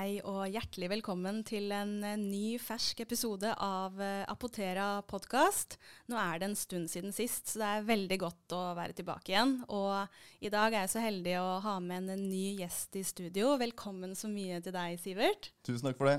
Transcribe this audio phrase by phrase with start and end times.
[0.00, 5.74] Hei og hjertelig velkommen til en eh, ny, fersk episode av eh, Apotera podkast.
[6.08, 9.34] Nå er det en stund siden sist, så det er veldig godt å være tilbake
[9.34, 9.58] igjen.
[9.68, 13.50] Og i dag er jeg så heldig å ha med en ny gjest i studio.
[13.60, 15.50] Velkommen så mye til deg, Sivert.
[15.68, 16.14] Tusen takk for det.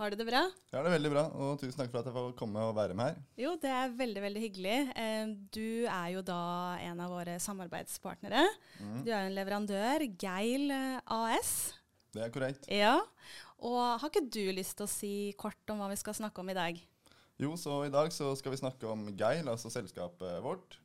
[0.00, 0.40] Har du det bra?
[0.70, 2.96] Ja, det er veldig bra, og tusen takk for at jeg får komme og være
[2.96, 3.18] med her.
[3.42, 4.78] Jo, det er veldig, veldig hyggelig.
[4.96, 6.40] Eh, du er jo da
[6.86, 8.46] en av våre samarbeidspartnere.
[8.80, 8.96] Mm.
[9.04, 10.72] Du er en leverandør, Geil
[11.04, 11.52] AS.
[12.12, 12.66] Det er korrekt.
[12.72, 12.96] Ja,
[13.62, 16.50] og har ikke du lyst til å si kort om hva vi skal snakke om
[16.50, 16.80] i dag?
[17.40, 20.78] Jo, så i dag så skal vi snakke om Geil, altså selskapet vårt.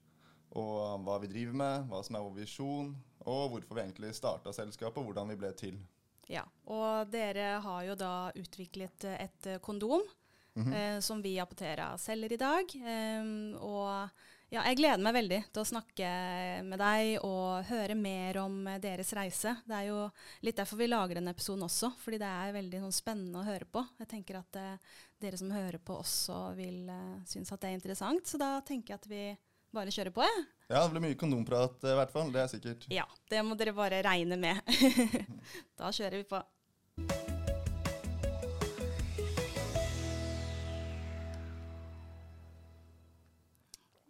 [0.55, 2.93] Og hva vi driver med, hva som er vår visjon,
[3.25, 5.80] og hvorfor vi egentlig starta selskapet, og hvordan vi ble til.
[6.31, 10.02] Ja, og dere har jo da utviklet et kondom
[10.55, 10.71] Mhm.
[10.73, 12.63] eh, som vi i Apotera selger i dag.
[12.75, 14.09] Eh, og
[14.54, 16.09] ja, jeg gleder meg veldig til å snakke
[16.67, 19.56] med deg og høre mer om eh, deres reise.
[19.66, 20.03] Det er jo
[20.45, 23.66] litt derfor vi lager denne episoden også, fordi det er veldig sånn, spennende å høre
[23.66, 23.84] på.
[24.03, 27.78] Jeg tenker at eh, dere som hører på også vil uh, synes at det er
[27.80, 29.23] interessant, så da tenker jeg at vi
[29.75, 30.47] bare kjører på, jeg.
[30.69, 32.89] Ja, det blir mye kondomprat eh, i hvert fall, det er sikkert.
[32.94, 34.62] Ja, det må dere bare regne med.
[35.80, 36.45] da kjører vi på.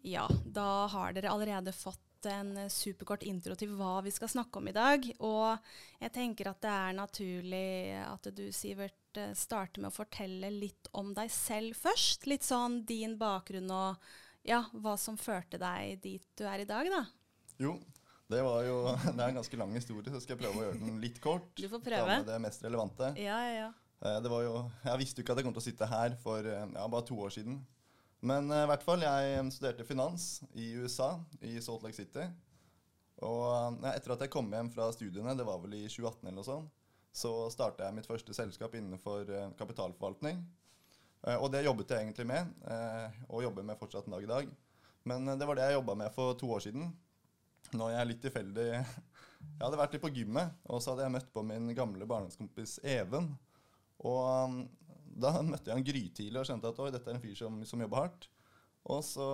[0.05, 4.69] Ja, da har dere allerede fått en superkort intro til hva vi skal snakke om
[4.69, 5.03] i dag.
[5.25, 5.57] Og
[6.01, 7.65] jeg tenker at det er naturlig
[8.01, 12.25] at du, Sivert, eh, starter med å fortelle litt om deg selv først.
[12.29, 14.07] Litt sånn din bakgrunn og
[14.45, 17.03] ja, hva som førte deg dit du er i dag, da.
[17.61, 17.75] Jo,
[18.29, 18.79] det var jo
[19.15, 21.49] Det er en ganske lang historie, så skal jeg prøve å gjøre den litt kort.
[21.57, 22.19] Du får prøve.
[22.29, 23.13] det mest relevante.
[23.21, 23.71] Ja, ja, ja.
[24.05, 26.17] Eh, Det var jo, jeg visste jo ikke at jeg kom til å sitte her
[26.21, 27.61] for eh, ja, bare to år siden.
[28.25, 31.13] Men eh, i hvert fall, jeg studerte finans i USA,
[31.45, 32.25] i Salt Lake City.
[33.23, 33.45] Og
[33.85, 36.47] ja, etter at jeg kom hjem fra studiene, det var vel i 2018 eller noe
[36.47, 36.71] sånt,
[37.15, 40.41] så starta jeg mitt første selskap innenfor eh, kapitalforvaltning.
[41.25, 44.31] Eh, Og det jobbet jeg egentlig med, eh, og jobber med fortsatt en dag i
[44.33, 44.49] dag.
[45.07, 46.89] Men eh, det var det jeg jobba med for to år siden.
[47.73, 48.69] Når jeg litt tilfeldig
[49.45, 52.79] Jeg hadde vært litt på gymmet, og så hadde jeg møtt på min gamle barndomskompis
[52.81, 53.27] Even.
[54.01, 54.55] Og
[55.15, 57.83] da møtte jeg han grytidlig og skjønte at oi, dette er en fyr som, som
[57.83, 58.29] jobber hardt.
[58.93, 59.27] Og så,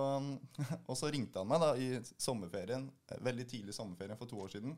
[0.90, 1.88] og så ringte han meg da i
[2.20, 4.76] sommerferien, eh, veldig tidlig sommerferien for to år siden.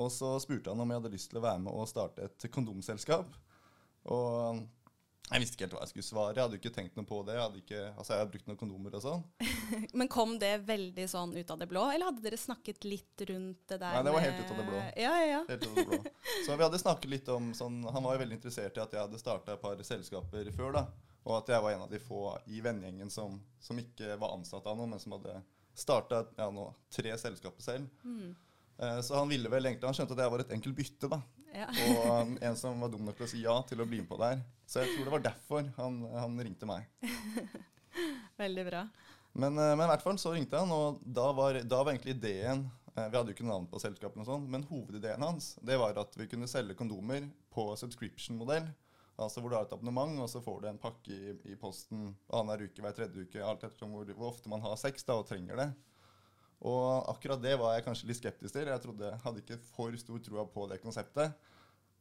[0.00, 2.46] Og så spurte han om jeg hadde lyst til å være med og starte et
[2.54, 3.34] kondomselskap.
[4.14, 4.62] Og
[5.30, 6.34] jeg visste ikke helt hva jeg skulle svare.
[6.34, 7.36] Jeg hadde ikke tenkt noe på det.
[7.36, 9.20] Jeg hadde, ikke, altså jeg hadde brukt noen kondomer og sånn.
[10.00, 13.60] Men kom det veldig sånn ut av det blå, eller hadde dere snakket litt rundt
[13.70, 13.94] det der?
[13.94, 14.80] Nei, det var helt ut av det blå.
[14.98, 15.44] Ja, ja, ja.
[15.52, 16.16] Helt ut av det blå.
[16.46, 19.04] Så vi hadde snakket litt om sånn, Han var jo veldig interessert i at jeg
[19.04, 20.74] hadde starta et par selskaper før.
[20.80, 20.84] da,
[21.22, 24.66] Og at jeg var en av de få i vennegjengen som, som ikke var ansatt
[24.66, 25.38] av noen, men som hadde
[25.78, 26.50] starta ja,
[26.90, 27.86] tre selskaper selv.
[28.02, 28.34] Mm.
[28.82, 31.10] Eh, så han ville vel egentlig, han skjønte at jeg var et enkelt bytte.
[31.12, 31.20] da,
[31.54, 31.68] ja.
[31.68, 34.18] Og en som var dum nok til å si ja til å bli med på
[34.20, 34.42] det her.
[34.70, 36.86] Så jeg tror det var derfor han, han ringte meg.
[38.42, 38.84] Veldig bra.
[39.32, 42.16] Men, eh, men i hvert fall så ringte han, og da var, da var egentlig
[42.16, 42.64] ideen
[42.96, 45.98] eh, Vi hadde jo ikke navn på selskapene, og sånn, men hovedideen hans det var
[46.00, 48.70] at vi kunne selge kondomer på subscription-modell.
[49.20, 52.14] Altså hvor du har et abonnement, og så får du en pakke i, i posten
[52.32, 55.28] annenhver uke, hver tredje uke, alt ettersom hvor, hvor ofte man har sex da, og
[55.28, 55.68] trenger det.
[56.60, 58.68] Og akkurat det var jeg kanskje litt skeptisk til.
[58.68, 61.32] Jeg trodde, hadde ikke for stor troa på det konseptet.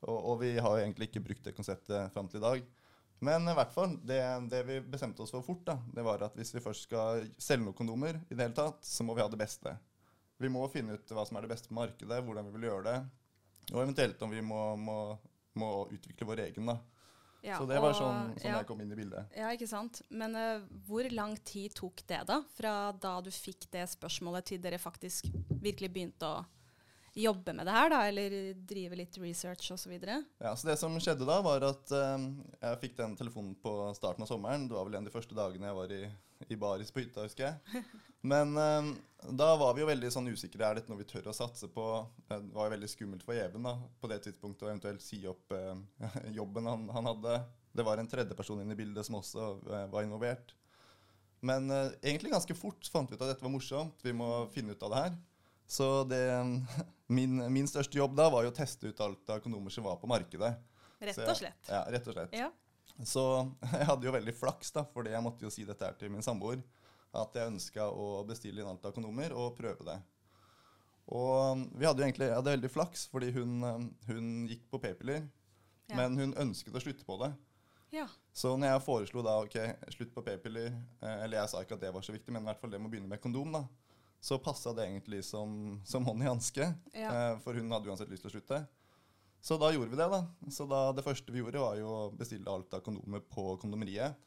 [0.04, 2.68] Og, og vi har jo egentlig ikke brukt det konseptet fram til i dag.
[3.24, 4.20] Men i hvert fall, det,
[4.52, 7.66] det vi bestemte oss for fort, da, det var at hvis vi først skal selge
[7.66, 9.74] noen kondomer, i det hele tatt, så må vi ha det beste.
[10.40, 12.86] Vi må finne ut hva som er det beste på markedet, hvordan vi vil gjøre
[12.88, 13.00] det,
[13.74, 15.00] og eventuelt om vi må, må,
[15.60, 16.72] må utvikle vår egen.
[16.72, 16.78] da.
[17.46, 18.58] Ja, så det var sånn, sånn ja.
[18.60, 19.36] jeg kom inn i bildet.
[19.38, 20.02] Ja, ikke sant.
[20.12, 22.42] Men uh, hvor lang tid tok det, da?
[22.58, 25.30] Fra da du fikk det spørsmålet, til dere faktisk
[25.62, 26.42] virkelig begynte å
[27.24, 28.00] jobbe med det her, da?
[28.10, 28.36] Eller
[28.70, 29.94] drive litt research osv.?
[30.00, 32.28] Ja, så Det som skjedde da, var at eh,
[32.62, 34.68] jeg fikk den telefonen på starten av sommeren.
[34.70, 36.02] Det var vel en av de første dagene jeg var i,
[36.50, 37.84] i baris på hytta, husker jeg.
[38.32, 38.90] Men eh,
[39.36, 40.66] da var vi jo veldig sånn usikre.
[40.68, 41.86] Er dette noe vi tør å satse på?
[42.30, 45.22] Eh, Det var jo veldig skummelt for Even da, på det tidspunktet å eventuelt si
[45.30, 45.76] opp eh,
[46.40, 47.42] jobben han, han hadde.
[47.76, 50.56] Det var en tredjeperson inne i bildet som også eh, var involvert.
[51.46, 54.02] Men eh, egentlig ganske fort fant vi ut at dette var morsomt.
[54.04, 55.18] Vi må finne ut av det her.
[55.70, 56.22] Så det,
[57.18, 60.00] min, min største jobb da var jo å teste ut alt av kondomer som var
[60.02, 60.56] på markedet.
[61.00, 61.70] Rett og og jeg- slett.
[61.70, 62.34] Ja, rett og slett.
[62.36, 62.50] Ja.
[63.06, 63.24] Så
[63.78, 66.26] jeg hadde jo veldig flaks, da, fordi jeg måtte jo si dette her til min
[66.26, 66.64] samboer.
[67.16, 69.96] At jeg ønska å bestille inn alt av kondomer og prøve det.
[71.10, 73.56] Og vi hadde jo egentlig jeg hadde veldig flaks, fordi hun,
[74.06, 75.24] hun gikk på p-piller.
[75.90, 75.96] Ja.
[75.98, 77.32] Men hun ønsket å slutte på det.
[77.98, 78.06] ja.
[78.40, 79.56] Så når jeg foreslo da ok,
[79.96, 80.68] slutt på p-piller,
[81.02, 82.78] eh, eller jeg sa ikke at det var så viktig, men i hvert fall det
[82.80, 83.64] med å begynne med kondom, da,
[84.20, 86.74] så passa det egentlig som, som hånd i hanske.
[86.94, 87.12] Ja.
[87.12, 88.64] Eh, for hun hadde uansett lyst til å slutte.
[89.42, 90.24] Så da gjorde vi det, da.
[90.52, 94.20] Så da, det første vi gjorde, var jo å bestille alt av kondomer på kondomeriet.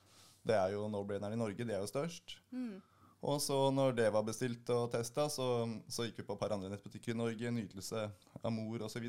[0.42, 2.38] Det er jo no-braineren i Norge, de er jo størst.
[2.50, 2.80] Mm.
[3.22, 5.46] Og så når det var bestilt og testa, så,
[5.86, 7.52] så gikk vi på et par andre nettbutikker i Norge.
[7.54, 8.08] Nytelse,
[8.48, 9.04] Amor osv.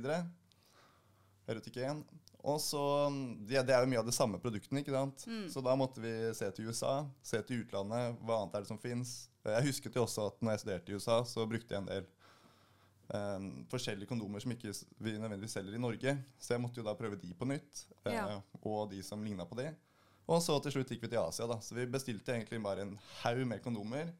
[1.49, 2.03] Erotikk 1.
[2.43, 2.81] Og så,
[3.47, 5.23] ja, Det er jo mye av de samme produktene, ikke sant?
[5.29, 5.45] Mm.
[5.51, 8.17] så da måtte vi se til USA, se til utlandet.
[8.19, 9.13] Hva annet er det som fins?
[9.47, 12.09] Jeg husket jo også at når jeg studerte i USA, så brukte jeg en del
[13.15, 16.17] um, forskjellige kondomer som ikke vi nødvendigvis selger i Norge.
[16.35, 18.27] Så jeg måtte jo da prøve de på nytt, ja.
[18.35, 19.69] uh, og de som ligna på de.
[20.27, 21.61] Og så til slutt gikk vi til Asia, da.
[21.63, 24.11] Så vi bestilte egentlig bare en haug med kondomer.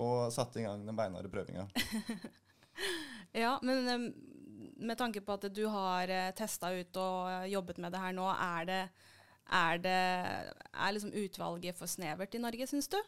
[0.00, 1.68] Og satte i gang den beinharde prøvinga.
[3.32, 4.02] Ja, men em,
[4.82, 8.14] med tanke på at du har uh, testa ut og eh, jobbet med det her
[8.16, 8.82] nå, er det,
[9.62, 9.98] er det
[10.72, 12.98] er liksom utvalget for snevert i Norge, syns du?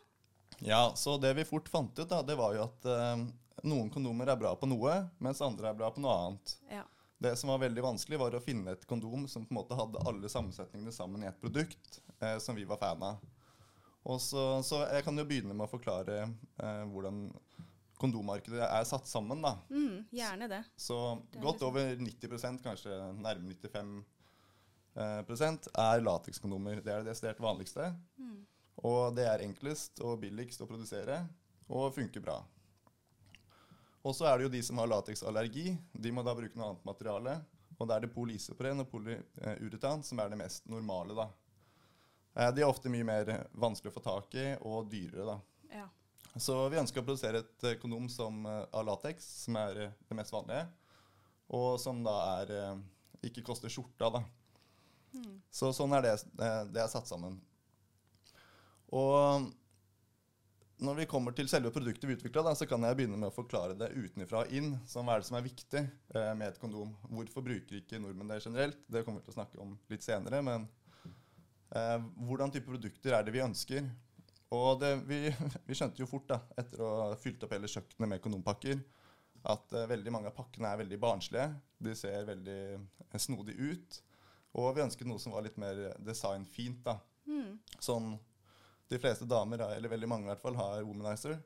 [0.65, 3.25] Ja, så det vi fort fant ut, da, det var jo at eh,
[3.67, 6.57] noen kondomer er bra på noe, mens andre er bra på noe annet.
[6.71, 6.85] Ja.
[7.25, 10.03] Det som var veldig vanskelig, var å finne et kondom som på en måte hadde
[10.09, 13.23] alle sammensetningene sammen i et produkt eh, som vi var fan av.
[14.05, 17.25] Og så, så jeg kan jo begynne med å forklare eh, hvordan
[18.05, 19.43] kondommarkedet er satt sammen.
[19.43, 19.57] da.
[19.71, 20.63] Mm, gjerne det.
[20.77, 20.99] Så
[21.33, 24.05] Det godt liksom- over 90% kanskje nærmere 95
[24.97, 26.83] eh, prosent, er latekskondomer.
[26.85, 27.95] Det er det desidert vanligste.
[28.19, 28.43] Mm.
[28.85, 31.23] Og det er enklest og billigst å produsere,
[31.71, 32.43] og funker bra.
[34.05, 35.79] Og så er det jo de som har lateksallergi.
[35.99, 37.39] De må da bruke noe annet materiale.
[37.79, 41.29] Og da er det polyisopren og polyuretan som er det mest normale, da.
[42.37, 45.39] Eh, De er ofte mye mer vanskelig å få tak i og dyrere, da.
[46.41, 49.97] Så vi ønsker å produsere et eh, kondom som, eh, av lateks, som er eh,
[50.09, 50.65] det mest vanlige.
[51.55, 52.55] Og som da er
[53.25, 54.23] ikke koster skjorta, da.
[55.15, 55.37] Mm.
[55.53, 56.15] Så sånn er det,
[56.73, 57.37] det er satt sammen.
[58.95, 59.53] Og
[60.83, 63.77] når vi kommer til selve produktet vi utvikla, så kan jeg begynne med å forklare
[63.79, 64.73] det utenfra og inn.
[64.91, 66.91] Som hva er det som er viktig eh, med et kondom?
[67.09, 68.81] Hvorfor bruker ikke nordmenn det generelt?
[68.91, 70.43] Det kommer vi til å snakke om litt senere.
[70.45, 70.67] Men
[71.71, 73.87] eh, hvordan type produkter er det vi ønsker?
[74.53, 75.21] Og det, vi,
[75.69, 78.83] vi skjønte jo fort, da, etter å ha fylt opp hele kjøkkenet med kondompakker,
[79.45, 81.49] at uh, veldig mange av pakkene er veldig barnslige.
[81.85, 82.61] De ser veldig
[83.13, 83.99] snodig snodige ut.
[84.61, 86.85] Og vi ønsket noe som var litt mer designfint.
[86.87, 86.99] da.
[87.27, 87.59] Mm.
[87.83, 88.15] Sånn
[88.89, 91.39] de fleste damer, eller veldig mange i hvert fall, har womanizer.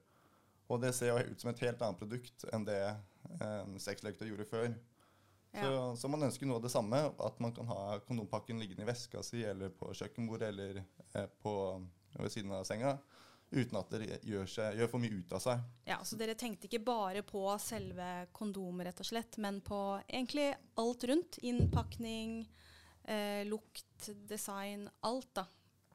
[0.69, 4.49] Og det ser jo ut som et helt annet produkt enn det eh, sexleketøy gjorde
[4.51, 4.73] før.
[5.59, 8.89] Så, så man ønsker noe av det samme, at man kan ha kondompakken liggende i
[8.91, 11.55] veska si, eller på kjøkkenbordet, eller eh, på,
[12.17, 12.99] ved siden av senga,
[13.53, 15.61] uten at det gjør, seg, gjør for mye ut av seg.
[15.87, 20.55] ja, Så dere tenkte ikke bare på selve kondomet, rett og slett, men på egentlig
[20.77, 21.39] alt rundt?
[21.43, 22.47] Innpakning,
[23.05, 25.47] eh, lukt, design, alt, da.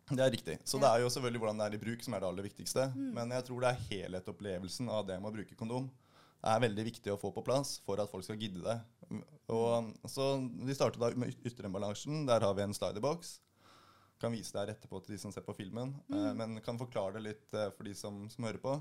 [0.10, 0.57] Det er riktig.
[0.65, 0.81] Så Ja.
[0.81, 2.94] det er jo selvfølgelig hvordan det er i bruk som er det aller viktigste.
[2.95, 5.89] Men jeg tror det er helhetsopplevelsen av det med å bruke kondom
[6.44, 8.81] er veldig viktig å få på plass for at folk skal gidde det.
[9.50, 10.25] Og, så
[10.66, 12.25] Vi startet da med yt- ytteremballasjen.
[12.27, 13.39] Der har vi en sliderbox.
[14.23, 15.89] Kan vise det her etterpå til de som ser på filmen.
[16.07, 18.77] Eh, men kan forklare det litt eh, for de som, som hører på.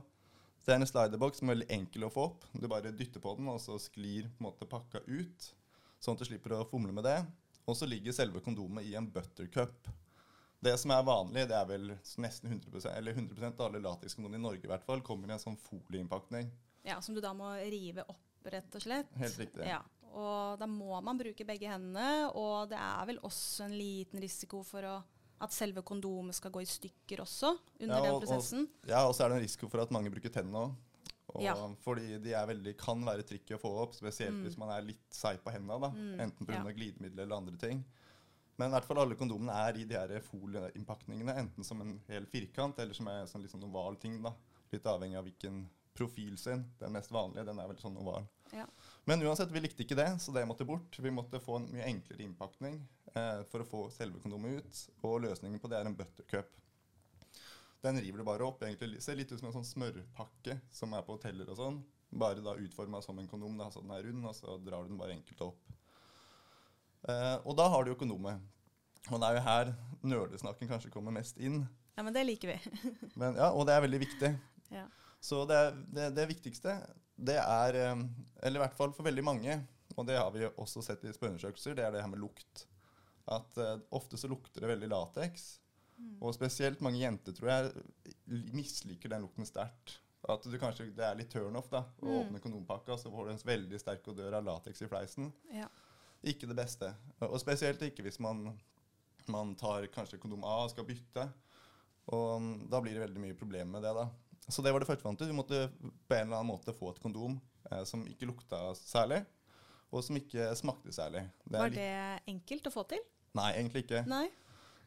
[0.62, 2.44] Det er en sliderboks som er veldig enkel å få opp.
[2.54, 5.48] Du bare dytter på den, og så sklir på en måte pakka ut.
[5.98, 7.16] Sånn at du slipper å fomle med det.
[7.66, 9.90] Og så ligger selve kondomet i en buttercup.
[10.62, 11.88] Det som er vanlig, det er vel
[12.22, 15.42] nesten 100% eller 100 av alle latekskondomer i Norge i hvert fall, kommer i en
[15.42, 16.52] sånn folieinnpakning.
[16.86, 19.10] Ja, Som du da må rive opp, rett og slett.
[19.18, 19.66] Helt riktig.
[19.66, 19.80] Ja,
[20.12, 24.62] og da må man bruke begge hendene, og det er vel også en liten risiko
[24.66, 24.94] for å,
[25.42, 28.66] at selve kondomet skal gå i stykker også under Ja, den prosessen.
[28.68, 28.88] og-.
[28.88, 30.74] Ja, og så er det en risiko for at mange bruker tennene òg.
[31.40, 31.54] Ja.
[31.80, 35.14] Fordi de er veldig, kan være tricky å få opp, spesielt hvis man er litt
[35.16, 35.88] seig på hendene.
[35.94, 36.58] Mm, Enten pga.
[36.60, 36.72] ja.
[36.76, 37.84] glidemiddel eller andre ting.
[38.60, 42.26] Men i hvert fall alle kondomene er i de her folieinnpakningene, enten som en hel
[42.28, 44.20] firkant eller som en sånn sånn oval ting.
[44.22, 44.34] da,
[44.72, 46.62] Litt avhengig av hvilken profil sin.
[46.78, 48.26] Den mest vanlige den er veldig sånn oval.
[48.52, 48.66] Ja.
[49.08, 50.96] Men uansett, vi likte ikke det, så det måtte bort.
[50.98, 52.78] Vi måtte få en mye enklere innpakning
[53.50, 54.82] for å få selve kondomet ut.
[55.04, 56.54] Og løsningen på det er en buttercup.
[57.82, 58.62] Den river du bare opp.
[58.62, 61.80] egentlig Ser litt ut som en sånn smørpakke som er på hoteller og sånn.
[62.12, 64.92] Bare da utforma som en kondom, da, så den er rund, og så drar du
[64.92, 65.72] den bare enkelt opp.
[67.08, 68.38] Eh, og da har du jo kondomet.
[69.10, 69.72] Og det er jo her
[70.06, 71.64] nerdesnakken kanskje kommer mest inn.
[71.96, 72.74] Ja, men det liker vi.
[73.20, 74.34] Men, ja, og det er veldig viktig.
[74.72, 74.88] ja.
[75.22, 75.58] Så det,
[75.94, 76.72] det, det viktigste,
[77.14, 78.00] det er eh,
[78.42, 79.54] Eller i hvert fall for veldig mange,
[79.94, 82.64] og det har vi også sett i spørreundersøkelser, det er det her med lukt.
[83.26, 85.58] At uh, ofte så lukter det veldig lateks.
[86.20, 87.84] Og spesielt mange jenter, tror jeg,
[88.56, 89.98] misliker den lukten sterkt.
[90.28, 92.16] At du kanskje, det er litt turnoff da, å Mm.
[92.24, 95.32] åpne kondompakka, så får du en veldig sterk odør av lateks i fleisen.
[95.52, 95.68] ja.
[96.24, 96.94] Ikke det beste.
[97.20, 98.44] Og spesielt ikke hvis man,
[99.26, 101.24] man tar kanskje kondom av og skal bytte.
[102.14, 103.94] Og mm, da blir det veldig mye problemer med det.
[103.96, 104.04] da.
[104.48, 105.26] Så det var det første vi fant ut.
[105.28, 107.40] Vi måtte på en eller annen måte få et kondom
[107.72, 109.24] eh, som ikke lukta særlig.
[109.92, 111.24] og som ikke smakte særlig.
[111.44, 113.02] Det var det enkelt å få til?
[113.38, 114.02] Nei, egentlig ikke.
[114.10, 114.26] Nei.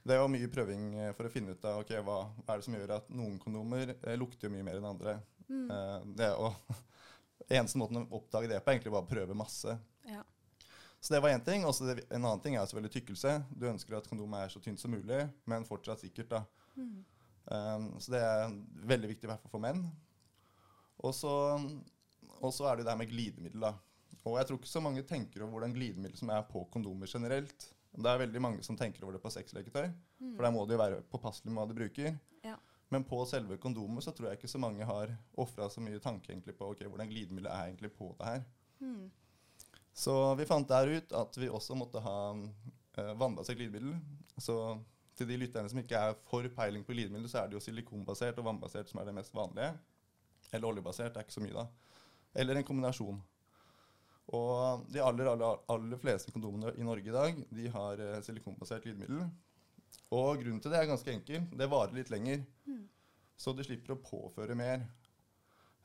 [0.06, 2.76] Det var mye prøving eh, for å finne ut av okay, hva, er det som
[2.78, 5.16] gjør at noen kondomer eh, lukter mye mer enn andre.
[5.48, 5.66] Mm.
[5.74, 6.54] Eh, det, og,
[7.58, 9.74] eneste måten å oppdage det på er egentlig bare å prøve masse.
[10.06, 10.22] Ja.
[11.02, 11.66] Så det var én ting.
[11.66, 13.34] Også det, en annen ting er selvfølgelig tykkelse.
[13.54, 16.32] Du ønsker at kondomet er så tynt som mulig, men fortsatt sikkert.
[16.32, 16.44] da.
[16.78, 17.02] Mm.
[17.46, 18.56] Um, så det er
[18.90, 19.84] veldig viktig i hvert fall for menn.
[21.06, 23.68] Og så er det det her med glidemiddel.
[23.68, 23.76] da.
[24.26, 27.68] Og jeg tror ikke så mange tenker over hvordan glidemiddel som er på kondomer generelt.
[27.96, 30.32] Det er veldig mange som tenker over det på sexleketøy, mm.
[30.36, 32.18] for der må de jo være påpasselige med hva de bruker.
[32.46, 32.56] Ja.
[32.94, 36.32] Men på selve kondomet så tror jeg ikke så mange har ofra så mye tanke
[36.34, 38.44] egentlig på ok, hvordan glidemiddelet er egentlig på det her.
[38.84, 39.08] Mm.
[39.96, 43.96] Så vi fant der ut at vi også måtte ha uh, vannbasert glidemiddel.
[44.38, 44.58] Så
[45.16, 48.42] til de lytterne som ikke er for peiling på glidemiddel, så er det jo silikonbasert
[48.42, 49.72] og vannbasert som er det mest vanlige.
[50.52, 51.66] Eller oljebasert, det er ikke så mye da.
[52.36, 53.22] Eller en kombinasjon.
[54.36, 58.88] Og de aller, aller, aller fleste kondomene i Norge i dag de har eh, silikonbasert
[58.90, 59.24] lydmiddel.
[60.16, 61.48] Og grunnen til det er ganske enkel.
[61.56, 62.44] Det varer litt lenger.
[62.68, 62.84] Mm.
[63.40, 64.86] Så du slipper å påføre mer.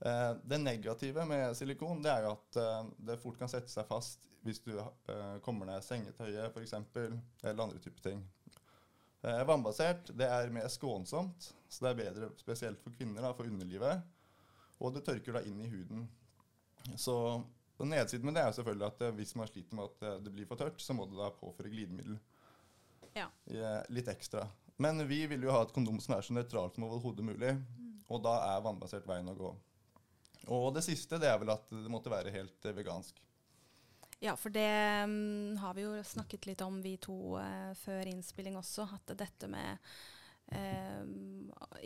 [0.01, 3.89] Eh, det negative med silikon det er jo at eh, det fort kan sette seg
[3.89, 6.77] fast hvis du eh, kommer ned sengetøyet f.eks.
[6.97, 8.23] Eller andre typer ting.
[9.21, 13.49] Eh, vannbasert det er mer skånsomt, så det er bedre spesielt for kvinner, da, for
[13.51, 14.01] underlivet.
[14.81, 16.07] Og det tørker da inn i huden.
[16.97, 17.15] Så
[17.81, 20.33] så Nedsiden med det er selvfølgelig at eh, hvis man sliter med at eh, det
[20.35, 22.19] blir for tørt, så må du da påføre glidemiddel
[23.17, 23.25] ja.
[23.49, 24.45] Eh, litt ekstra.
[24.77, 27.55] Men vi vil jo ha et kondom som er så nøytralt som overhodet mulig.
[27.57, 27.97] Mm.
[28.13, 29.55] Og da er vannbasert veien å gå.
[30.53, 33.25] Og det siste det er vel at det måtte være helt vegansk.
[34.21, 34.69] Ja, for det
[35.09, 38.85] um, har vi jo snakket litt om, vi to, uh, før innspilling også.
[39.01, 40.20] At dette med Eh,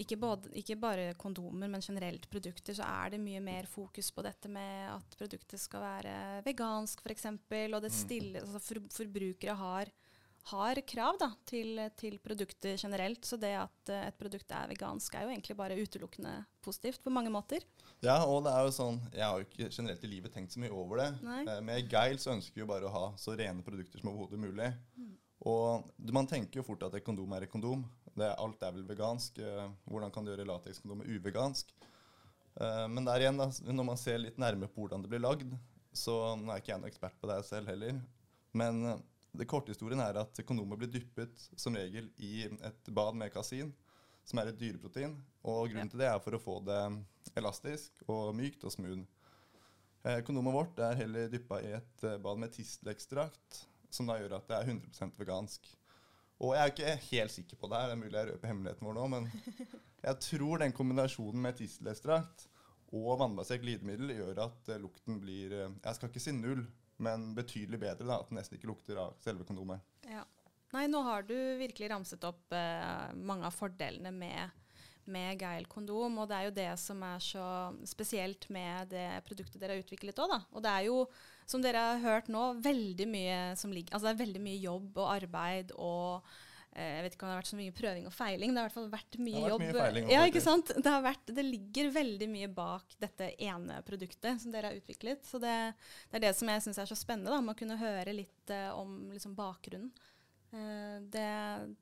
[0.01, 4.25] ikke, både, ikke, bare kondomer, men generelt produkter, så er det mye mer fokus på
[4.25, 6.15] dette med at produktet skal være
[6.47, 7.29] vegansk, f.eks.
[7.31, 7.99] Og det mm.
[7.99, 9.93] stille, altså for, forbrukere har,
[10.51, 13.25] har krav da, til, til, produkter generelt.
[13.27, 17.13] Så det at uh, et produkt er vegansk, er jo egentlig bare utelukkende positivt på
[17.15, 17.67] mange måter.
[18.05, 20.61] Ja, og det er jo sånn Jeg har jo ikke generelt i livet tenkt så
[20.61, 21.11] mye over det.
[21.23, 24.41] Uh, med Geil så ønsker vi jo bare å ha så rene produkter som overhodet
[24.41, 24.73] mulig.
[24.99, 25.13] Mm.
[25.45, 27.85] Og man tenker jo fort at et kondom er et kondom.
[28.15, 29.39] Det, alt er vel vegansk.
[29.43, 31.73] Eh, hvordan kan du gjøre latekskondomet uvegansk?
[32.61, 35.57] Eh, men der igjen, da, når man ser litt nærmere på hvordan det blir lagd,
[35.95, 37.99] så nå er ikke jeg noen ekspert på det selv heller.
[38.55, 39.03] Men eh,
[39.35, 43.75] det korte historien er at kondomet blir dyppet som regel i et bad med kasin,
[44.25, 45.19] som er et dyreprotein.
[45.43, 46.81] Og grunnen til det er for å få det
[47.35, 49.03] elastisk og mykt og smooth.
[50.29, 54.59] Kondomet vårt er heller dyppa i et bad med tistelekstrakt, som da gjør at det
[54.59, 55.67] er 100% vegansk.
[56.43, 58.89] Og jeg er ikke helt sikker på det her, det er mulig jeg røper hemmeligheten
[58.89, 59.29] vår nå, men
[60.09, 62.49] jeg tror den kombinasjonen med tistelekstrakt
[62.95, 66.65] og vannbasert glidemiddel gjør at uh, lukten blir uh, Jeg skal ikke si null,
[67.03, 68.07] men betydelig bedre.
[68.07, 69.83] da, At den nesten ikke lukter av selve kondomet.
[70.11, 70.23] Ja.
[70.75, 74.63] Nei, nå har du virkelig ramset opp eh, mange av fordelene med
[75.05, 76.19] med Geil kondom.
[76.23, 77.47] Og det er jo det som er så
[77.89, 80.41] spesielt med det produktet dere har utviklet òg, da.
[80.55, 80.99] Og det er jo,
[81.51, 85.01] som dere har hørt nå, veldig mye som ligger Altså det er veldig mye jobb
[85.03, 86.31] og arbeid og
[86.73, 88.55] eh, jeg vet ikke om det har vært så mye prøving og feiling.
[88.55, 89.67] Det har i hvert fall vært mye det har jobb.
[89.67, 90.73] Mye feiling, ja, ikke sant?
[90.79, 95.23] Det, vært, det, ligger veldig mye bak dette ene produktet som dere har utviklet.
[95.29, 95.59] Så det,
[96.11, 98.55] det er det som jeg syns er så spennende, da, med å kunne høre litt
[98.55, 99.93] eh, om liksom, bakgrunnen.
[100.55, 101.31] Eh, det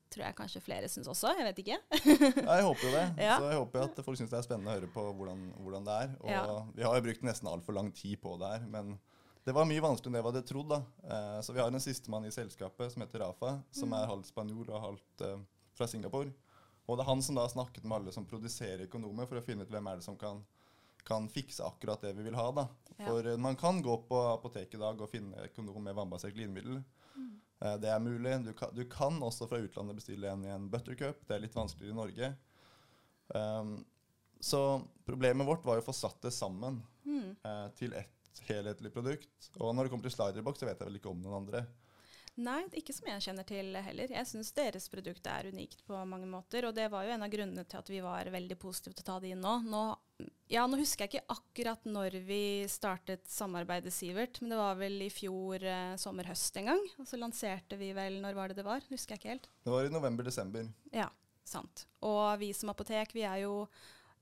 [0.09, 1.33] tror jeg kanskje flere syns også.
[1.37, 1.79] Jeg vet ikke.
[1.99, 3.07] ja, jeg håper jo det.
[3.27, 3.37] Ja.
[3.37, 5.97] Så jeg håper at folk syns det er spennende å høre på hvordan, hvordan det
[6.05, 6.15] er.
[6.23, 6.45] Og ja.
[6.73, 8.65] vi har jo brukt nesten altfor lang tid på det her.
[8.73, 8.95] Men
[9.43, 10.71] det var mye vanskeligere enn det jeg hadde trodd.
[10.71, 10.79] da.
[11.15, 13.97] Eh, så vi har en sistemann i selskapet som heter Rafa, som mm.
[13.99, 15.37] er halvt spanjol og halvt uh,
[15.75, 16.31] fra Singapore.
[16.87, 19.67] Og det er han som da snakket med alle som produserer økonomer, for å finne
[19.67, 20.41] ut hvem er det som kan,
[21.07, 22.47] kan fikse akkurat det vi vil ha.
[22.55, 22.67] da.
[23.03, 26.79] For uh, man kan gå på apoteket i dag og finne økonom med vannbasert glidemiddel.
[27.13, 27.33] Mm.
[27.63, 28.37] Eh, det er mulig.
[28.45, 31.23] Du kan, du kan, også fra utlandet bestille en i en buttercup.
[31.27, 32.33] Det er litt vanskeligere i Norge.
[33.33, 33.77] Um,
[34.43, 34.59] så
[35.07, 37.29] problemet vårt var jo å få satt det sammen mm.
[37.45, 39.49] uh, til ett helhetlig produkt.
[39.59, 41.65] Og når det kommer til sliderbox, så vet jeg vel ikke om noen andre.
[42.41, 44.09] Nei, ikke som jeg kjenner til heller.
[44.09, 46.65] Jeg syns deres produkt er unikt på mange måter.
[46.65, 49.09] Og det var jo en av grunnene til at vi var veldig positive til å
[49.11, 49.59] ta det inn nå.
[49.69, 49.83] nå
[50.49, 54.41] ja, nå husker jeg ikke akkurat når vi startet samarbeidet, Sivert.
[54.41, 56.85] Men det var vel i fjor eh, sommer-høst en gang.
[56.97, 58.81] Og så lanserte vi vel Når var det det var?
[58.89, 59.51] Husker jeg ikke helt.
[59.61, 60.71] Det var i november-desember.
[60.95, 61.11] Ja,
[61.45, 61.85] sant.
[62.01, 63.67] Og vi som apotek, vi er jo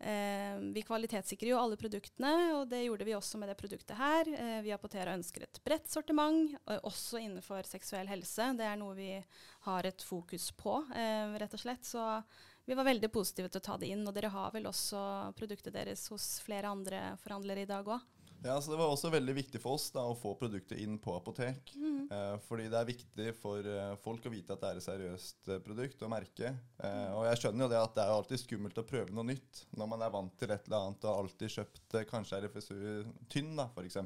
[0.02, 4.30] vi kvalitetssikrer jo alle produktene, og det gjorde vi også med det produktet her.
[4.34, 8.52] Eh, vi Apotera ønsker et bredt sortiment, også innenfor seksuell helse.
[8.58, 9.12] Det er noe vi
[9.68, 11.86] har et fokus på, eh, rett og slett.
[11.86, 12.02] Så
[12.66, 14.08] vi var veldig positive til å ta det inn.
[14.08, 18.02] Og dere har vel også produktet deres hos flere andre forhandlere i dag òg?
[18.44, 21.14] Ja, så Det var også veldig viktig for oss da, å få produktet inn på
[21.14, 21.74] apotek.
[21.78, 22.08] Mm.
[22.10, 25.52] Eh, fordi det er viktig for eh, folk å vite at det er et seriøst
[25.52, 26.56] eh, produkt og merke.
[26.82, 29.66] Eh, og jeg skjønner jo det at det er alltid skummelt å prøve noe nytt
[29.78, 32.80] når man er vant til et eller annet og alltid kjøpt eh, kanskje RFSU
[33.30, 34.02] tynn, da, f.eks.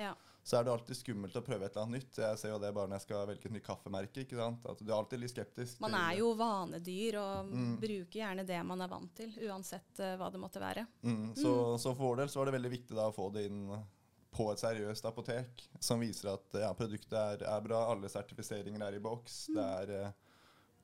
[0.00, 0.12] Ja.
[0.42, 2.16] Så er det alltid skummelt å prøve et eller annet nytt.
[2.16, 4.22] Jeg ser jo det bare når jeg skal velge et nytt kaffemerke.
[4.24, 4.64] ikke sant?
[4.66, 5.80] At Du er alltid litt skeptisk.
[5.84, 7.76] Man er jo vanedyr og Mm.
[7.80, 10.86] bruker gjerne det man er vant til, uansett eh, hva det måtte være.
[11.04, 13.44] Mm, så, så for vår del så var det veldig viktig da å få det
[13.50, 13.68] inn
[14.32, 18.94] på et seriøst apotek som viser at ja, produktet er, er bra, alle sertifiseringer er
[18.94, 20.12] i boks, det er eh,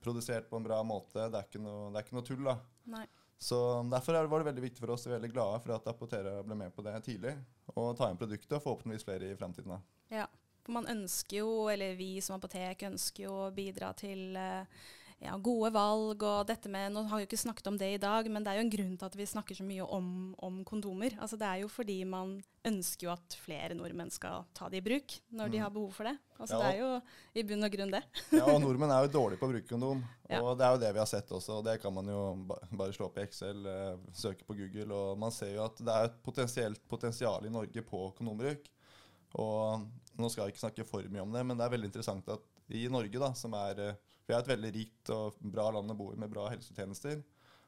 [0.02, 2.44] produsert på en bra måte, det er ikke noe, det er ikke noe tull.
[2.44, 2.58] da.
[2.86, 3.06] Nei.
[3.38, 3.56] Så
[3.90, 5.72] Derfor er det- var det veldig viktig for oss og vi er veldig glade for
[5.74, 7.36] at Apotera ble med på det tidlig.
[7.74, 9.80] Og ta inn produktet og forhåpentligvis flere i fremtiden.
[10.12, 10.26] Ja.
[10.66, 14.86] For man ønsker jo, eller vi som apotek ønsker jo å bidra til eh,
[15.22, 18.00] ja, gode valg og dette med Nå har vi jo ikke snakket om det i
[18.02, 20.58] dag, men det er jo en grunn til at vi snakker så mye om, om
[20.68, 21.14] kondomer.
[21.18, 22.34] Altså Det er jo fordi man
[22.66, 25.62] ønsker jo at flere nordmenn skal ta det i bruk når de Mm.
[25.64, 26.16] har behov for det.
[26.38, 26.60] Altså Ja.
[26.60, 27.00] Det er jo
[27.40, 28.02] i bunn og grunn det.
[28.32, 30.04] Ja, og Nordmenn er jo dårlige på å bruke kondom.
[30.28, 30.40] Ja.
[30.42, 31.58] Og det er jo det vi har sett også.
[31.60, 34.92] og Det kan man jo ba bare slå opp i Excel, eh, søke på Google.
[34.92, 38.66] Og man ser jo at det er et potensielt potensial i Norge på kondombruk.
[39.38, 39.86] Og
[40.18, 42.40] nå skal jeg ikke snakke for mye om det, men det er veldig interessant at
[42.74, 43.94] i Norge, da, som er eh,
[44.26, 47.22] Vi er et veldig rikt og bra land å bo i med bra helsetjenester.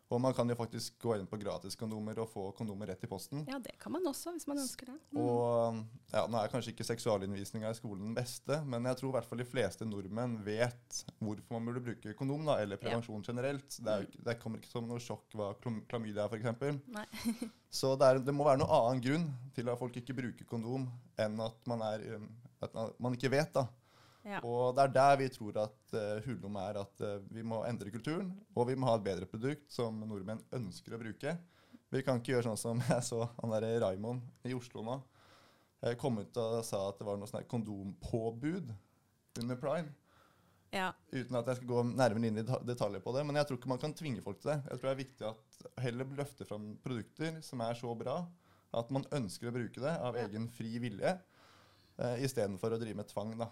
[0.08, 3.42] Og man kan jo faktisk gå inn på gratiskondomer og få kondomer rett i posten.
[3.44, 4.94] Ja, det kan man også, hvis man ønsker det.
[5.12, 5.18] Mm.
[5.20, 5.82] Og
[6.14, 9.28] ja, Nå er kanskje ikke seksualundervisninga i skolen den beste, men jeg tror i hvert
[9.28, 13.68] fall de fleste nordmenn vet hvorfor man burde bruke kondom, da, eller prevensjon generelt.
[13.84, 17.44] Det, ikke- det kommer ikke som noe sjokk hva klamydia er, f.eks.
[17.82, 20.88] Så det, er, det må være noen annen grunn til at folk ikke bruker kondom,
[21.20, 22.30] enn at man, er, um,
[22.64, 23.52] at man ikke vet.
[23.60, 23.66] da.
[24.28, 24.40] Ja.
[24.44, 27.92] Og det er der vi tror at uh, hulrom er at uh, vi må endre
[27.94, 31.32] kulturen, og vi må ha et bedre produkt som nordmenn ønsker å bruke.
[31.88, 34.98] Vi kan ikke gjøre sånn som jeg så han derre Raymond i Oslo nå.
[35.80, 38.72] Jeg kom ut og sa at det var noe sånn kondompåbud
[39.40, 39.94] under prime.
[40.74, 40.90] ja.
[41.14, 43.22] Uten at jeg skal gå nærmere inn i detaljer på det.
[43.24, 44.58] Men jeg tror ikke man kan tvinge folk til det.
[44.66, 48.18] Jeg tror det er viktig at heller løfte fram produkter som er så bra
[48.76, 51.14] at man ønsker å bruke det av egen fri vilje,
[52.02, 53.32] uh, istedenfor å drive med tvang.
[53.40, 53.48] da.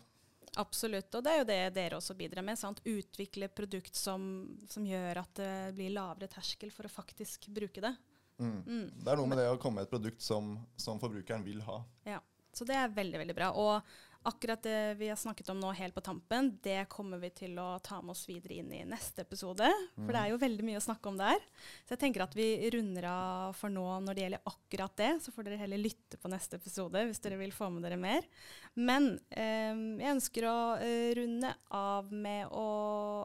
[0.56, 2.58] Absolutt, og det er jo det dere også bidrar med.
[2.58, 2.80] Sant?
[2.88, 4.22] Utvikle produkt som,
[4.70, 7.92] som gjør at det blir lavere terskel for å faktisk bruke det.
[8.40, 8.56] Mm.
[8.64, 8.86] Mm.
[9.02, 11.82] Det er noe med det å komme med et produkt som, som forbrukeren vil ha.
[12.56, 13.50] Så det er veldig, veldig bra.
[13.52, 13.84] Og
[14.26, 17.78] akkurat det vi har snakket om nå helt på tampen, det kommer vi til å
[17.84, 19.68] ta med oss videre inn i neste episode.
[19.94, 21.38] For det er jo veldig mye å snakke om der.
[21.86, 25.10] Så jeg tenker at vi runder av for nå når det gjelder akkurat det.
[25.24, 28.26] Så får dere heller lytte på neste episode hvis dere vil få med dere mer.
[28.74, 32.66] Men eh, jeg ønsker å eh, runde av med å,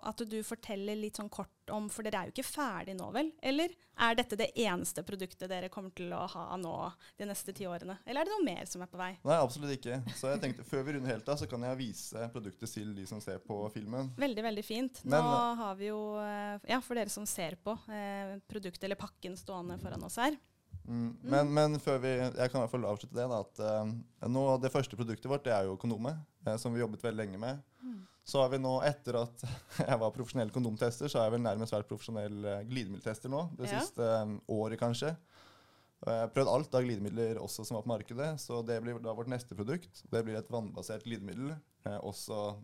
[0.06, 3.32] at du forteller litt sånn kort om For dere er jo ikke ferdig nå, vel?
[3.42, 6.76] Eller er dette det eneste produktet dere kommer til å ha nå
[7.20, 7.98] de neste ti årene?
[8.06, 9.12] Eller er det noe mer som er på vei?
[9.28, 10.02] Nei, absolutt ikke.
[10.18, 13.08] Så jeg tenkte før vi runder helt av, så kan jeg vise produktet til de
[13.10, 14.14] som ser på filmen.
[14.22, 15.04] Veldig, veldig fint.
[15.06, 19.00] Men- Nå har vi jo, eh, ja, for dere som ser på, eh, produktet eller
[19.00, 20.38] pakken stående foran oss her.
[20.88, 21.18] Mm.
[21.22, 23.28] Men, men før vi Jeg kan i hvert fall avslutte det.
[23.30, 26.80] da, at uh, nå, Det første produktet vårt det er jo kondomet, eh, som vi
[26.82, 27.60] jobbet veldig lenge med.
[28.24, 29.44] Så har vi nå, etter at
[29.90, 33.48] jeg var profesjonell kondomtester, så har jeg vel nærmest vært profesjonell eh, glidemiddeltester nå.
[33.58, 33.80] Det Ja.
[33.82, 35.16] siste eh, året, kanskje.
[36.06, 39.14] Jeg har prøvd alt av glidemidler også som var på markedet, så det blir da
[39.14, 40.04] vårt neste produkt.
[40.10, 41.52] Det blir et vannbasert glidemiddel.
[41.86, 42.56] Eh, også,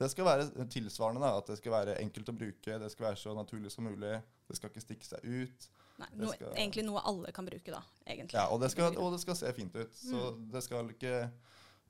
[0.00, 3.20] det skal være tilsvarende, da, at det skal være enkelt å bruke, det skal være
[3.20, 4.18] så naturlig som mulig.
[4.48, 5.68] Det skal ikke stikke seg ut.
[6.00, 7.80] Nei, noe, skal- egentlig noe alle kan bruke, da.
[8.08, 8.36] egentlig.
[8.36, 9.92] Ja, og det skal, og det skal se fint ut.
[9.94, 10.50] Så Mm.
[10.52, 11.30] det skal ikke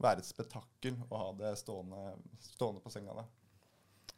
[0.00, 2.16] være et spetakkel å ha det stående,
[2.52, 3.14] stående på senga.
[3.20, 3.26] da.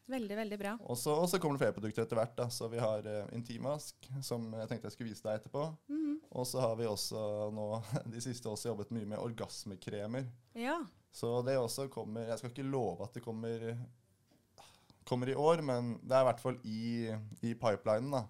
[0.07, 0.75] Veldig, veldig bra.
[0.85, 2.35] Og så kommer det flere produkter etter hvert.
[2.37, 2.49] da.
[2.53, 5.65] Så vi har uh, intimask, som jeg tenkte jeg skulle vise deg etterpå.
[5.89, 6.19] Mm.
[6.35, 7.69] Og så har vi også nå
[8.13, 10.29] de siste også jobbet mye med orgasmekremer.
[10.61, 10.83] Ja.
[11.15, 13.69] Så det også kommer Jeg skal ikke love at det kommer,
[15.07, 16.85] kommer i år, men det er i hvert fall i,
[17.41, 18.19] i pipelinen.
[18.19, 18.27] da.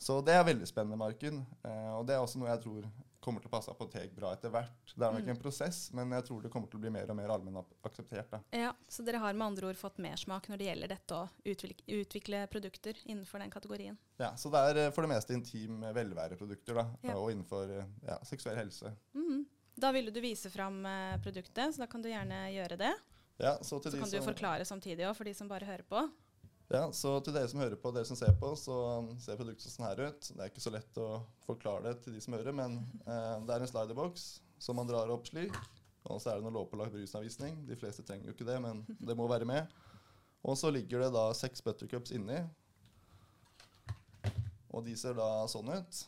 [0.00, 1.42] Så det er veldig spennende, Marken.
[1.64, 2.86] Eh, og det er også noe jeg tror
[3.20, 4.94] kommer til å passe apotek bra etter hvert.
[4.96, 5.28] Det er nok Mm.
[5.30, 8.30] en prosess, men jeg tror det kommer til å bli mer og mer allmenn akseptert.
[8.30, 8.40] da.
[8.52, 8.72] ja.
[8.88, 12.46] Så dere har med andre ord fått mersmak når det gjelder dette å utvikle, utvikle
[12.50, 13.98] produkter innenfor den kategorien.
[14.18, 17.14] Ja, Så det er eh, for det meste intim eh, velværeprodukter, da, Ja.
[17.16, 18.94] og innenfor eh, ja, seksuell helse.
[19.14, 19.44] Mm.
[19.78, 20.82] Da ville du vise fram
[21.22, 22.92] produktet, så da kan du gjerne gjøre det.
[23.38, 26.10] Ja, så Så kan du forklare samtidig òg, for de som bare hører på.
[26.70, 28.74] Ja, så til dere som hører på, dere som ser på, så
[29.18, 30.28] ser produktet sånn her ut.
[30.28, 31.08] Det er ikke så lett å
[31.42, 34.26] forklare det til de som hører, men eh, det er en sliderboks
[34.62, 35.56] som man drar opp slik.
[36.06, 37.58] Og så er det noe lovpålagt brusanvisning.
[37.66, 39.74] De fleste trenger jo ikke det, men det må være med.
[40.46, 42.38] Og så ligger det da seks buttercups inni.
[44.70, 46.00] Og de ser da sånn ut.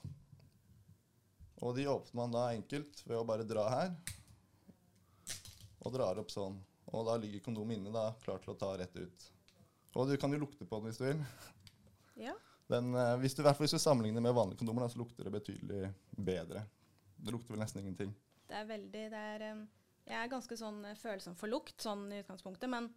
[1.59, 3.92] Og de åpner man da enkelt ved å bare dra her.
[5.83, 6.62] Og drar opp sånn.
[6.94, 9.33] Og da ligger kondomet inne, da, klar til å ta rett ut.
[9.94, 11.22] Og du kan jo lukte på den hvis du vil.
[12.20, 12.35] Ja.
[12.72, 16.64] Den, eh, hvis, du, hvis du sammenligner med vanlige kondomer, så lukter det betydelig bedre.
[17.16, 18.12] Det lukter vel nesten ingenting.
[18.48, 19.44] Det er veldig det er,
[20.09, 22.88] Jeg er ganske sånn eh, følsom for lukt sånn i utgangspunktet, men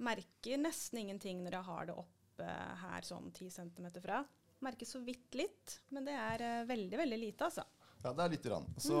[0.00, 4.22] merker nesten ingenting når jeg har det oppe her sånn 10 cm fra.
[4.64, 7.66] Merker så vidt litt, men det er eh, veldig, veldig lite, altså.
[8.00, 8.66] Ja, det er lite grann.
[8.80, 8.96] Så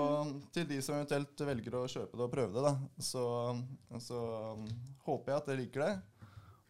[0.52, 3.22] til de som eventuelt velger å kjøpe det og prøve det, da, så,
[4.04, 4.18] så
[5.06, 5.92] håper jeg at dere liker det.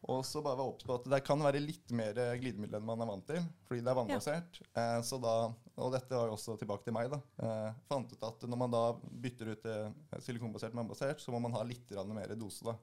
[0.08, 3.02] Og så bare være obs på at det kan være litt mer glidemiddel enn man
[3.04, 4.60] er vant til, fordi det er vannbasert.
[4.72, 5.34] Eh, så da,
[5.76, 7.20] og dette var jo også tilbake til meg, da.
[7.44, 11.42] Eh, fant ut at når man da bytter ut til silikonbasert med vannbasert, så må
[11.44, 12.76] man ha litt mer dose, da.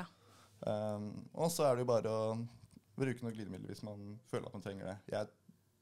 [0.00, 0.04] Ja.
[0.66, 1.08] Eh,
[1.38, 2.36] og så er det jo bare å
[2.98, 4.98] bruke noe glidemiddel hvis man føler at man trenger det.
[5.14, 5.30] Jeg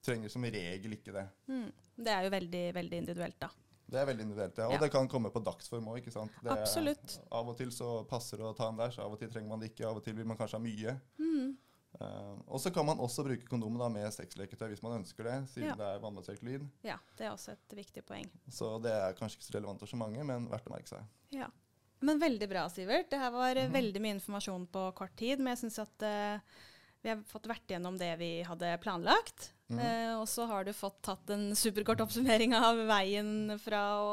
[0.04, 1.26] trenger som regel ikke det.
[1.48, 1.68] Mm.
[2.02, 3.50] Det er jo veldig, veldig individuelt, da.
[3.92, 4.66] Det er veldig individuelt, ja.
[4.70, 4.78] Og Ja.
[4.80, 6.06] det kan komme på dagsform òg,
[6.48, 7.18] Absolutt.
[7.30, 9.48] Av og til så passer det å ta en der, så av og til trenger
[9.48, 9.86] man det ikke.
[9.88, 11.00] Av og til vil man kanskje ha mye.
[11.18, 11.56] Mm.
[12.00, 15.34] Uh, og så kan man også bruke kondomet da med sexleketøy hvis man ønsker det,
[15.52, 15.74] siden Ja.
[15.76, 16.64] det er vannbasert glid.
[16.82, 18.30] Ja, det er også et viktig poeng.
[18.48, 21.04] Så det er kanskje ikke så relevant for så mange, men verdt å merke seg.
[21.30, 21.50] Ja.
[22.00, 23.10] Men veldig bra, Sivert.
[23.10, 25.38] Det her var eh, veldig mye informasjon på kort tid.
[25.38, 26.40] Men jeg syns at uh,
[27.02, 29.52] vi har fått vært gjennom det vi hadde planlagt.
[29.72, 29.82] Mhm.
[29.82, 34.10] Eh, og så har du fått tatt en superkort oppsummering av veien fra å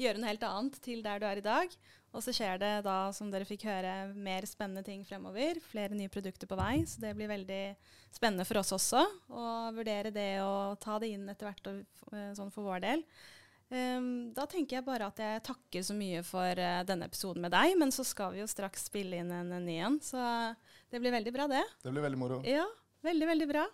[0.00, 1.76] gjøre noe helt annet til der du er i dag.
[2.12, 5.60] Og så skjer det da, som dere fikk høre, mer spennende ting fremover.
[5.64, 6.82] Flere nye produkter på vei.
[6.84, 7.62] Så det blir veldig
[8.12, 11.78] spennende for oss også å vurdere det og ta det inn etter hvert og,
[12.12, 13.06] eh, sånn for vår del.
[13.72, 17.54] Um, da tenker jeg bare at jeg takker så mye for uh, denne episoden med
[17.54, 20.52] deg, men så skal vi jo straks spille inn en, en ny en, så
[20.92, 21.64] det blir veldig bra det.
[21.80, 22.42] Det blir veldig moro.
[22.44, 22.68] Ja,
[23.00, 23.66] veldig, veldig bra.